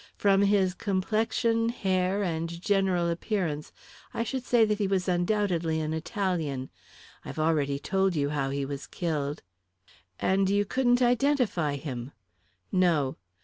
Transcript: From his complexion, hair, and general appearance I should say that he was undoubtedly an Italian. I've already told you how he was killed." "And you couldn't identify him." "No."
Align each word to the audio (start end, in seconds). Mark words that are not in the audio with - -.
From 0.17 0.41
his 0.41 0.73
complexion, 0.73 1.69
hair, 1.69 2.23
and 2.23 2.59
general 2.59 3.07
appearance 3.07 3.71
I 4.15 4.23
should 4.23 4.43
say 4.43 4.65
that 4.65 4.79
he 4.79 4.87
was 4.87 5.07
undoubtedly 5.07 5.79
an 5.79 5.93
Italian. 5.93 6.71
I've 7.23 7.37
already 7.37 7.77
told 7.77 8.15
you 8.15 8.29
how 8.29 8.49
he 8.49 8.65
was 8.65 8.87
killed." 8.87 9.43
"And 10.19 10.49
you 10.49 10.65
couldn't 10.65 11.03
identify 11.03 11.75
him." 11.75 12.13
"No." 12.71 13.17